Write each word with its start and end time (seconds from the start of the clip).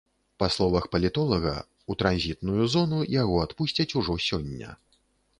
Па 0.41 0.47
словах 0.53 0.85
палітолага, 0.93 1.51
у 1.93 1.95
транзітную 2.03 2.63
зону 2.75 3.01
яго 3.21 3.35
адпусцяць 3.45 3.85
ужо 4.01 4.17
сёння. 4.29 4.73